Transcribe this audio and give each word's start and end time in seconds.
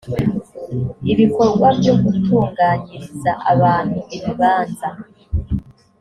ibikorwa 1.13 1.67
byo 1.79 1.93
gutunganyiriza 2.01 3.31
abantu 3.51 3.99
ibibanza 4.15 4.87